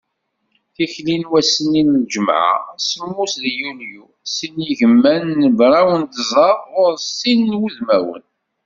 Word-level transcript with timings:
Tikli 0.73 1.15
n 1.21 1.23
wass-nni 1.31 1.83
n 1.83 1.93
lǧemɛa, 2.03 2.55
semmus 2.89 3.33
deg 3.43 3.53
yulyu, 3.61 4.05
sin 4.35 4.53
yigiman 4.65 5.25
d 5.41 5.43
mraw 5.57 5.89
d 6.01 6.03
tẓa, 6.15 6.49
ɣur-s 6.73 7.05
sin 7.19 7.41
n 7.51 7.57
wudmawen. 7.59 8.25